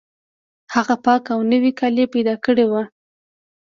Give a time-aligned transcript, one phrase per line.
[0.73, 2.81] هغه پاک او نوي کالي پیدا کړي وو